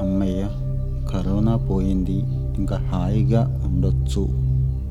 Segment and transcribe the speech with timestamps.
[0.00, 0.42] హమ్మయ్య
[1.10, 2.16] కరోనా పోయింది
[2.58, 4.22] ఇంకా హాయిగా ఉండొచ్చు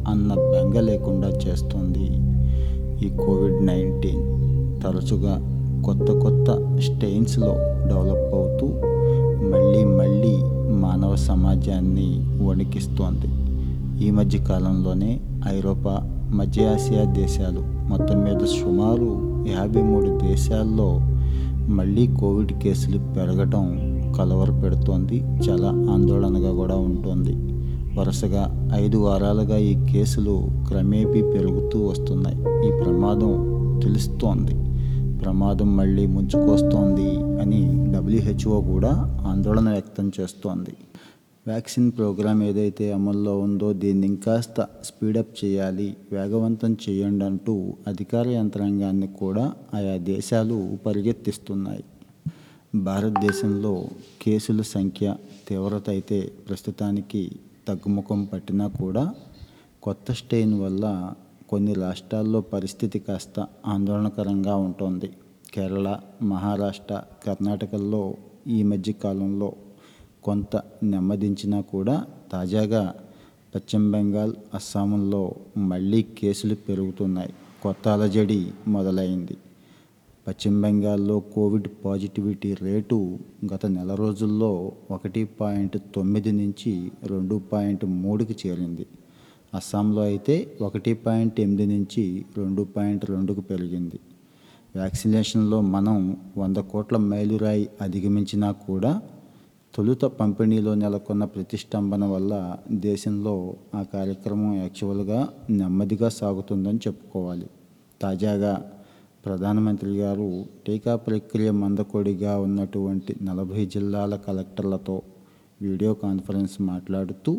[0.09, 2.07] అన్న బెంగ లేకుండా చేస్తుంది
[3.05, 4.23] ఈ కోవిడ్ నైన్టీన్.
[4.83, 5.35] తరచుగా
[5.85, 7.53] కొత్త కొత్త స్టెయిన్స్లో
[7.87, 8.67] డెవలప్ అవుతూ
[9.51, 10.37] మళ్ళీ మళ్ళీ
[10.73, 12.09] మానవ సమాజాన్ని
[12.45, 13.29] వణికిస్తోంది.
[14.05, 19.11] ఈ మధ్య కాలంలోనే ఐరోపా మధ్య ఆసియా దేశాలు మొత్తం మీద సుమారు
[19.57, 20.99] యాభై మూడు దేశాల్లో
[21.73, 27.35] మళ్ళీ కోవిడ్ కేసులు పెరగటం కలవర పెడుతోంది చాలా ఆందోళనగా కూడా ఉంటుంది.
[27.99, 32.37] వరుసగా ఐదు వారాలుగా ఈ కేసులు క్రమేపీ పెరుగుతూ వస్తున్నాయి.
[32.67, 34.53] ఈ ప్రమాదం తెలుస్తోంది.
[35.19, 37.09] ప్రమాదం మళ్ళీ ముంచుకొస్తోంది
[37.41, 38.91] అని డబ్ల్యూహెచ్ఓ కూడా
[39.27, 40.75] ఆందోళన వ్యక్తం చేస్తోంది.
[41.47, 49.51] వ్యాక్సిన్ ప్రోగ్రాం ఏదైతే అమల్లో ఉందో దీన్ని ఇంకాస్త స్పీడప్ చేయాలి వేగవంతం చేయండి అంటూ అధికార యంత్రాంగాన్ని కూడా
[49.73, 51.83] ఆయా దేశాలు పరిగెత్తిస్తున్నాయి.
[52.75, 53.87] భారతదేశంలో
[54.21, 55.15] కేసుల సంఖ్య
[55.47, 57.31] తీవ్రత అయితే ప్రస్తుతానికి
[57.67, 59.13] తగ్గుముఖం పట్టినా కూడా
[59.83, 61.13] కొత్త స్టెయిన్ వల్ల
[61.49, 65.09] కొన్ని రాష్ట్రాల్లో పరిస్థితి కాస్త ఆందోళనకరంగా ఉంటుంది.
[65.53, 68.15] కేరళ మహారాష్ట్ర కర్ణాటకల్లో
[68.47, 69.53] ఈ మధ్య కాలంలో
[70.23, 72.95] కొంత నెమ్మదించినా కూడా తాజాగా
[73.55, 77.33] పశ్చిమ బెంగాల్ అస్సాంలో మళ్ళీ కేసులు పెరుగుతున్నాయి.
[77.63, 79.37] కొత్త అలజడి మొదలైంది.
[80.27, 83.19] పశ్చిమ బెంగాల్లో కోవిడ్ పాజిటివిటీ రేటు
[83.53, 88.85] గత నెల రోజుల్లో ఒకటి పాయింట్ తొమ్మిది నుంచి రెండు పాయింట్ మూడుకి చేరింది.
[89.53, 93.99] అస్సాంలో అయితే ఒకటి పాయింట్ ఎనిమిది నుంచి రెండు పాయింట్ రెండుకు పెరిగింది.
[94.75, 99.01] వ్యాక్సినేషన్లో మనం వంద కోట్ల మైలురాయి అధిగమించినా కూడా
[99.75, 107.47] తొలుత పంపిణీలో నెలకొన్న ప్రతిష్టంభన వల్ల దేశంలో ఆ కార్యక్రమం యాక్చువల్గా నెమ్మదిగా సాగుతుందని చెప్పుకోవాలి.
[108.01, 108.71] తాజాగా
[109.27, 110.29] ప్రధానమంత్రి గారు
[110.67, 114.95] టీకా ప్రక్రియ మందకొడిగా ఉన్నటువంటి నలభై జిల్లాల కలెక్టర్లతో
[115.61, 117.31] వీడియో కాన్ఫరెన్స్ మాట్లాడుతూ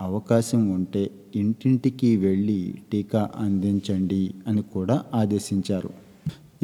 [0.00, 1.02] అవకాశం ఉంటే
[1.36, 2.60] ఇంటింటికి వెళ్ళి
[2.92, 5.90] టీకా అందించండి అని కూడా ఆదేశించారు.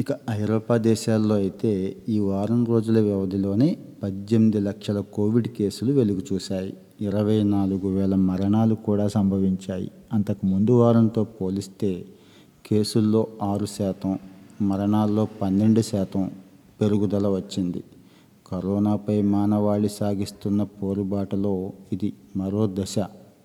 [0.01, 1.71] ఇక ఐరోపా దేశాల్లో అయితే
[2.09, 3.69] ఈ వారం రోజుల వ్యవధిలోనే
[4.03, 6.73] పద్దెనిమిది లక్షల కోవిడ్ కేసులు వెలుగు చూశాయి.
[7.01, 9.91] ఇరవై నాలుగు వేల మరణాలు కూడా సంభవించాయి.
[10.13, 11.91] అంతకు ముందు వారంతో పోలిస్తే
[12.65, 14.13] కేసుల్లో ఆరు శాతం
[14.61, 16.31] మరణాల్లో పన్నెండు శాతం
[16.81, 17.83] పెరుగుదల వచ్చింది.
[18.47, 22.95] కరోనాపై మానవాళి సాగిస్తున్న పోరుబాటలో ఇది మరో దశ.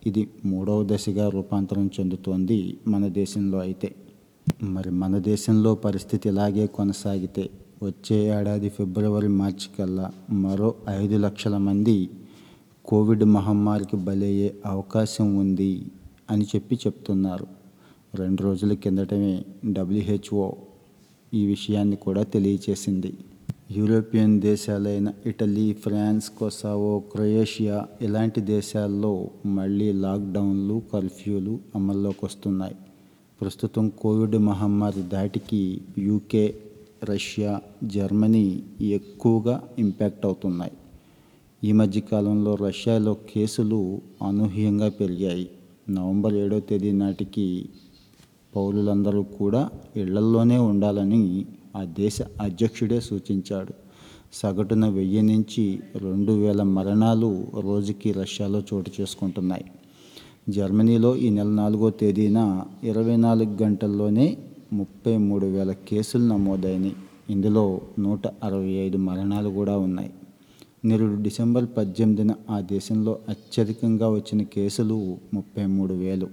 [0.06, 3.94] ఇది మూడవ దశగా రూపాంతరం చెందుతోంది మన దేశంలో అయితే.
[4.62, 7.50] మరి మన దేశంలో పరిస్థితి ఇలాగే కొనసాగితే
[7.82, 12.10] వచ్చే ఏడాది ఫిబ్రవరి మార్చి కల్లా మరో ఐదు లక్షల మంది
[12.84, 15.82] కోవిడ్ మహమ్మారికి బలయ్యే అవకాశం ఉంది
[16.30, 17.46] అని చెప్పి చెప్తున్నారు.
[18.14, 20.52] రెండు రోజుల కిందటమే డబ్ల్యూహెచ్ఓ
[21.34, 23.14] ఈ విషయాన్ని కూడా తెలియచేసింది.
[23.70, 32.74] యూరోపియన్ దేశాలైన ఇటలీ ఫ్రాన్స్ కొసావో క్రొయేషియా ఇలాంటి దేశాల్లో మళ్ళీ లాక్డౌన్లు కర్ఫ్యూలు అమల్లోకి వస్తున్నాయి.
[33.40, 36.54] ప్రస్తుతం కోవిడ్ మహమ్మారి దాటికి యూకే
[37.04, 40.72] రష్యా జర్మనీ ఎక్కువగా ఇంపాక్ట్ అవుతున్నాయి.
[41.64, 45.48] ఈ మధ్యకాలంలో రష్యాలో కేసులు అనూహ్యంగా పెరిగాయి.
[45.90, 47.68] నవంబర్ ఏడో తేదీ నాటికి
[48.56, 51.46] పౌరులందరూ కూడా ఇళ్ళల్లోనే ఉండాలని
[51.76, 53.72] ఆ దేశ అధ్యక్షుడే సూచించాడు.
[54.34, 59.64] సగటున వెయ్యి నుంచి రెండు వేల మరణాలు రోజుకి రష్యాలో చోటు చేసుకుంటున్నాయి.
[60.48, 64.38] జర్మనీలో ఈ నెల నాలుగో తేదీన ఇరవై నాలుగు గంటల్లోనే
[64.72, 66.96] ముప్పై మూడు వేల కేసులు నమోదైనాయి.
[67.30, 70.10] ఇందులో నూట అరవై ఐదు మరణాలు కూడా ఉన్నాయి.
[70.84, 76.28] నిరుడు డిసెంబర్ పద్దెనిమిదిన ఆ దేశంలో అత్యధికంగా వచ్చిన కేసులు ముప్పై మూడు వేలు.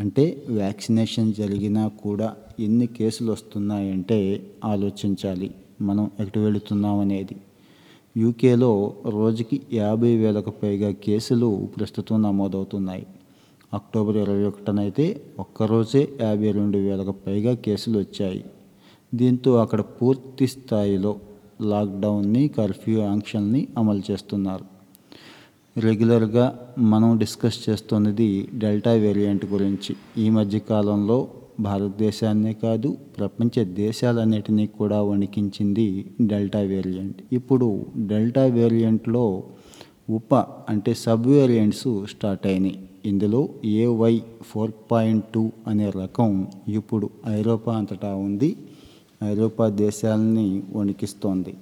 [0.00, 5.54] అంటే వ్యాక్సినేషన్ జరిగినా కూడా ఎన్ని కేసులు వస్తున్నాయంటే ఆలోచించాలి.
[5.80, 7.36] మనం ఎటు వెళుతున్నాం అనేది.
[8.16, 13.06] యూకేలో రోజుకి యాభై వేలకు పైగా కేసులు ప్రస్తుతం నమోదవుతున్నాయి.
[13.74, 18.44] అక్టోబర్ ఇరవై ఒకటినైతే ఒక్కరోజే యాభై రెండు వేలకు పైగా కేసులు వచ్చాయి.
[19.14, 21.20] దీంతో అక్కడ పూర్తి స్థాయిలో
[21.60, 24.73] లాక్డౌన్ని కర్ఫ్యూ ఆంక్షల్ని అమలు చేస్తున్నారు.
[25.76, 29.96] రెగ్యులర్గా మనం డిస్కస్ చేస్తున్నది డెల్టా వేరియంట్ గురించి.
[30.18, 31.28] ఈ మధ్య కాలంలో
[31.60, 37.16] భారతదేశాన్నే కాదు ప్రపంచ దేశాలన్నిటినీ కూడా వణికించింది డెల్టా వేరియంట్.
[37.32, 39.42] ఇప్పుడు డెల్టా వేరియంట్లో
[40.10, 40.34] ఉప
[40.68, 42.78] అంటే సబ్ వేరియంట్స్ స్టార్ట్ అయినాయి.
[43.06, 48.56] ఇందులో ఏవై ఫోర్ పాయింట్ టూ అనే రకం ఇప్పుడు ఐరోపా అంతటా ఉంది.
[49.24, 51.54] ఐరోపా దేశాలని వణికిస్తోంది.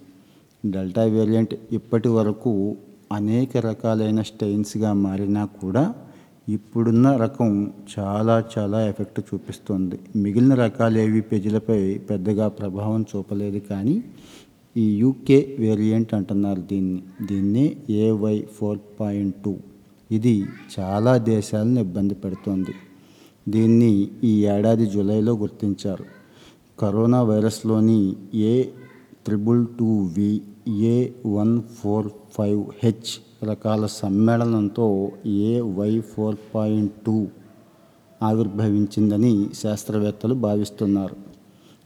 [0.66, 2.76] డెల్టా వేరియంట్ ఇప్పటి వరకు
[3.12, 5.94] అనేక రకాలైన స్టెయిన్స్గా మారినా కూడా
[6.48, 9.98] ఇప్పుడున్న రకం చాలా చాలా ఎఫెక్ట్ చూపిస్తుంది.
[10.16, 14.04] మిగిలిన రకాలు ఏవి ప్రజలపై పెద్దగా ప్రభావం చూపలేదు కానీ
[14.76, 17.02] ఈ యూకే వేరియంట్ అంటున్నారు దీన్ని.
[17.26, 19.56] దీన్నే ఏవై ఫోర్ పాయింట్ టూ.
[20.10, 20.46] ఇది
[20.80, 22.74] చాలా దేశాలను ఇబ్బంది పెడుతోంది.
[23.48, 26.04] దీన్ని ఈ ఏడాది జూలైలో గుర్తించారు.
[26.78, 28.62] Corona వైరస్లోని A
[29.24, 37.28] triple two V A one four five H రకాల సమ్మేళనంతో A Y four point two
[38.22, 41.16] ఆవిర్భవించిందని శాస్త్రవేత్తలు భావిస్తున్నారు.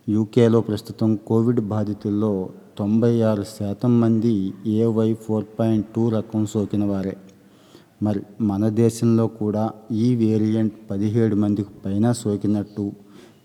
[0.08, 7.17] యూకేలో ప్రస్తుతం కోవిడ్ బాధితుల్లో తొంభై ఆరు శాతం మంది ఏవై ఫోర్ పాయింట్ టూ రకం సోకిన వారే.
[8.02, 12.93] మరి మన దేశంలో కూడా ఈ వేరియంట్ పదిహేడు మందికి పైన సోకినట్టు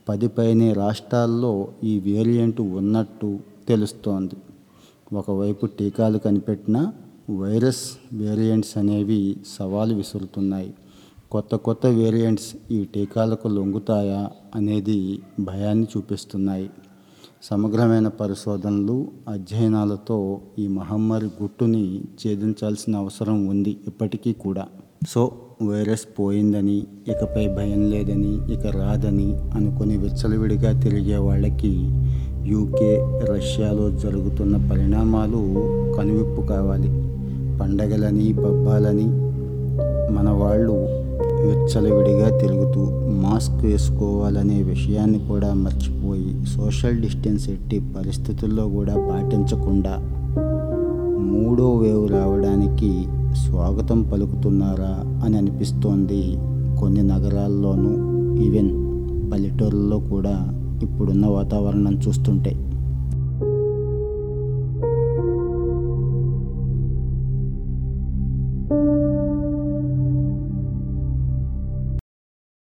[0.10, 4.36] పది పైనే రాష్ట్రాల్లో ఈ వేరియంట్ ఉన్నట్టు తెలుస్తోంది.
[5.14, 6.92] ఒకవైపు టీకాలు కనిపెట్టిన
[7.30, 10.74] వైరస్ వేరియంట్స్ అనేవి సవాలు విసురుతున్నాయి.
[11.32, 16.70] కొత్త కొత్త వేరియంట్స్ ఈ టీకాలకు లొంగుతాయా అనేది భయాన్ని చూపిస్తున్నాయి.
[17.44, 24.68] సమగ్రమైన పరిశోధనలు అధ్యయనాలతో ఈ మహమ్మారి గుట్టుని ఛేదించాల్సిన అవసరం ఉంది ఇప్పటికీ కూడా.
[25.10, 25.32] సో
[25.64, 26.78] వైరస్ పోయిందని
[27.08, 31.74] ఇకపై భయం లేదని ఇక రాదని అనుకుని విచ్చలవిడిగా తిరిగే వాళ్ళకి
[32.46, 35.38] యూకే రష్యాలో జరుగుతున్న పరిణామాలు
[35.98, 36.88] కనువిప్పు కావాలి.
[37.58, 39.08] పండగలని పబ్బాలని
[40.14, 41.02] మన వాళ్ళు
[41.44, 49.98] విచ్చలవిడిగా తిరుగుతూ మాస్క్ వేసుకోవాలనే విషయాన్ని కూడా మర్చిపోయి సోషల్ డిస్టెన్స్ ఎట్టి పరిస్థితుల్లో కూడా పాటించకుండా
[51.20, 53.04] మూడో వేవ్ రావడానికి
[53.36, 56.38] స్వాగతం పలుకుతున్నారా అని అనిపిస్తోంది
[56.80, 58.12] కొన్ని నగరాల్లోనూ.
[58.44, 58.70] ఈవెన్
[59.34, 62.81] పల్లెటూరుల్లో కూడా ఇప్పుడున్న వాతావరణం చూస్తుంటే.